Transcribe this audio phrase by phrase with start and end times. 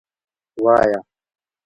[0.63, 0.99] وایه.